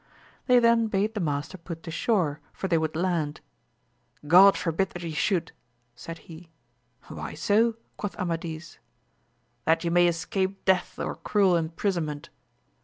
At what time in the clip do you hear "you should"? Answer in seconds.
5.03-5.51